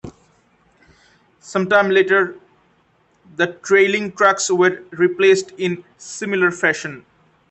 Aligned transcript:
Some 1.41 1.69
time 1.69 1.91
later, 1.91 2.39
the 3.35 3.53
trailing 3.61 4.13
trucks 4.13 4.49
were 4.49 4.81
replaced 4.93 5.51
in 5.59 5.83
similar 5.99 6.49
fashion. 6.49 7.05